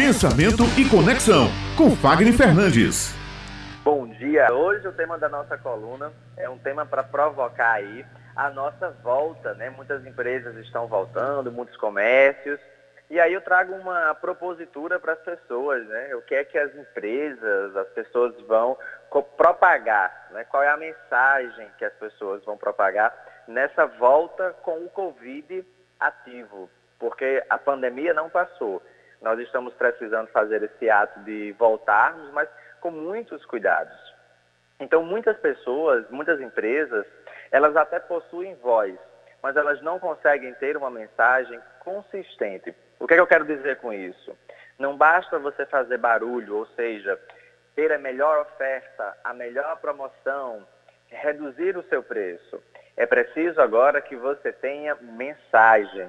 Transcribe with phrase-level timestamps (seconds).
[0.00, 3.14] Pensamento e Conexão, com Fagner Fernandes.
[3.84, 4.50] Bom dia.
[4.50, 9.52] Hoje o tema da nossa coluna é um tema para provocar aí a nossa volta,
[9.52, 9.68] né?
[9.68, 12.58] Muitas empresas estão voltando, muitos comércios.
[13.10, 16.14] E aí eu trago uma propositura para as pessoas, né?
[16.14, 18.78] O que é que as empresas, as pessoas vão
[19.36, 20.44] propagar, né?
[20.44, 23.14] Qual é a mensagem que as pessoas vão propagar
[23.46, 25.62] nessa volta com o Covid
[26.00, 26.70] ativo?
[26.98, 28.82] Porque a pandemia não passou.
[29.20, 32.48] Nós estamos precisando fazer esse ato de voltarmos, mas
[32.80, 33.96] com muitos cuidados.
[34.78, 37.04] Então, muitas pessoas, muitas empresas,
[37.50, 38.98] elas até possuem voz,
[39.42, 42.74] mas elas não conseguem ter uma mensagem consistente.
[42.98, 44.34] O que, é que eu quero dizer com isso?
[44.78, 47.20] Não basta você fazer barulho, ou seja,
[47.76, 50.66] ter a melhor oferta, a melhor promoção,
[51.08, 52.62] reduzir o seu preço.
[52.96, 56.08] É preciso agora que você tenha mensagem,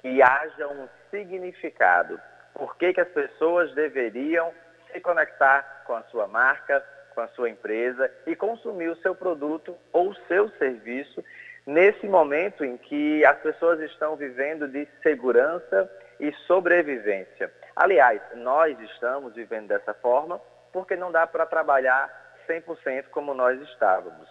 [0.00, 2.20] que haja um significado
[2.58, 4.52] por que, que as pessoas deveriam
[4.92, 6.84] se conectar com a sua marca,
[7.14, 11.24] com a sua empresa e consumir o seu produto ou o seu serviço
[11.64, 17.52] nesse momento em que as pessoas estão vivendo de segurança e sobrevivência.
[17.76, 20.40] Aliás, nós estamos vivendo dessa forma
[20.72, 22.10] porque não dá para trabalhar
[22.48, 24.28] 100% como nós estávamos.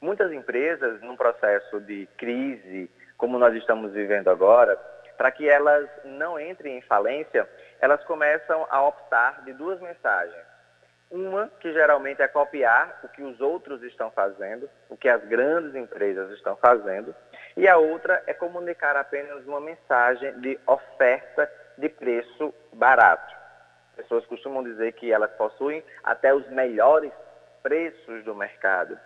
[0.00, 4.78] Muitas empresas, num processo de crise, como nós estamos vivendo agora,
[5.18, 7.46] para que elas não entrem em falência,
[7.80, 10.46] elas começam a optar de duas mensagens.
[11.10, 15.74] Uma, que geralmente é copiar o que os outros estão fazendo, o que as grandes
[15.74, 17.14] empresas estão fazendo,
[17.56, 23.34] e a outra é comunicar apenas uma mensagem de oferta de preço barato.
[23.96, 27.10] Pessoas costumam dizer que elas possuem até os melhores
[27.62, 28.96] preços do mercado.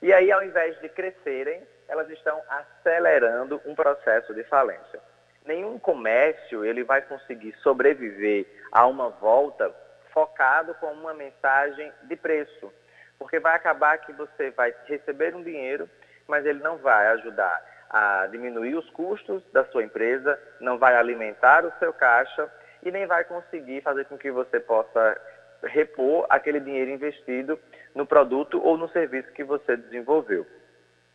[0.00, 5.00] E aí, ao invés de crescerem, elas estão acelerando um processo de falência
[5.46, 9.74] nenhum comércio ele vai conseguir sobreviver a uma volta
[10.12, 12.72] focado com uma mensagem de preço,
[13.18, 15.88] porque vai acabar que você vai receber um dinheiro,
[16.26, 21.64] mas ele não vai ajudar a diminuir os custos da sua empresa, não vai alimentar
[21.64, 22.50] o seu caixa
[22.82, 25.20] e nem vai conseguir fazer com que você possa
[25.62, 27.58] repor aquele dinheiro investido
[27.94, 30.46] no produto ou no serviço que você desenvolveu.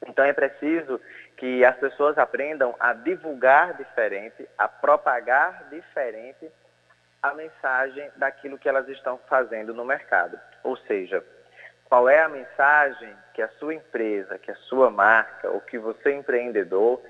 [0.08, 1.00] Então é preciso
[1.38, 6.50] que as pessoas aprendam a divulgar diferente, a propagar diferente
[7.22, 10.40] a mensagem daquilo que elas estão fazendo no mercado.
[10.64, 11.24] Ou seja,
[11.86, 16.14] qual é a mensagem que a sua empresa, que a sua marca, ou que você
[16.14, 17.02] empreendedor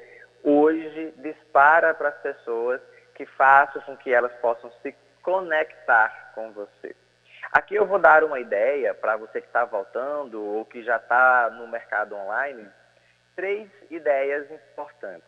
[0.44, 2.82] hoje dispara para as pessoas
[3.16, 6.96] que façam com que elas possam se conectar com você.
[7.52, 11.50] Aqui eu vou dar uma ideia para você que está voltando ou que já está
[11.52, 12.68] no mercado online
[13.36, 15.28] três ideias importantes.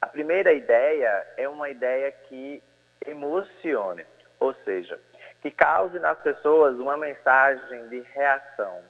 [0.00, 2.62] A primeira ideia é uma ideia que
[3.06, 4.06] emocione,
[4.38, 4.98] ou seja,
[5.42, 8.82] que cause nas pessoas uma mensagem de reação,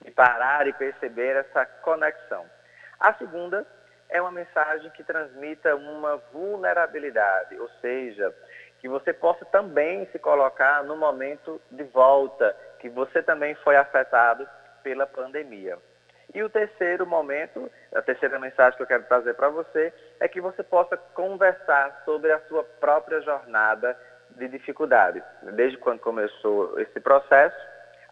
[0.00, 2.44] de parar e perceber essa conexão.
[2.98, 3.66] A segunda
[4.08, 8.32] é uma mensagem que transmita uma vulnerabilidade, ou seja,
[8.80, 14.46] que você possa também se colocar no momento de volta, que você também foi afetado
[14.82, 15.78] pela pandemia.
[16.34, 20.40] E o terceiro momento, a terceira mensagem que eu quero trazer para você, é que
[20.40, 23.96] você possa conversar sobre a sua própria jornada
[24.30, 27.56] de dificuldade, desde quando começou esse processo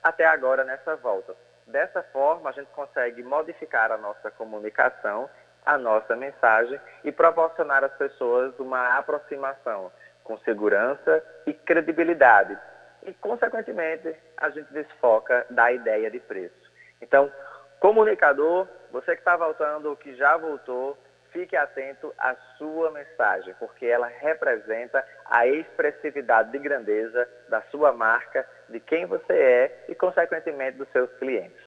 [0.02, 1.34] até agora nessa volta.
[1.66, 5.30] Dessa forma, a gente consegue modificar a nossa comunicação,
[5.64, 9.90] a nossa mensagem e proporcionar às pessoas uma aproximação
[10.24, 12.58] com segurança e credibilidade.
[13.04, 16.70] E, consequentemente, a gente desfoca da ideia de preço.
[17.00, 17.32] Então,
[17.80, 20.98] Comunicador, você que está voltando ou que já voltou,
[21.32, 28.46] fique atento à sua mensagem, porque ela representa a expressividade de grandeza da sua marca,
[28.68, 31.58] de quem você é e, consequentemente, dos seus clientes.